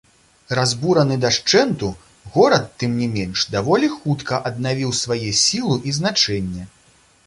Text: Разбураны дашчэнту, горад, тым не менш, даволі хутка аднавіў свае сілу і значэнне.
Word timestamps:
Разбураны 0.59 1.17
дашчэнту, 1.25 1.89
горад, 2.39 2.65
тым 2.83 2.97
не 3.03 3.11
менш, 3.19 3.45
даволі 3.59 3.93
хутка 4.01 4.43
аднавіў 4.53 4.99
свае 5.05 5.27
сілу 5.47 5.81
і 5.91 5.99
значэнне. 6.01 6.63